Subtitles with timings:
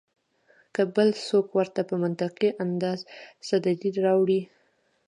[0.73, 2.99] کۀ بل څوک ورته پۀ منطقي انداز
[3.45, 4.41] څۀ دليل راوړي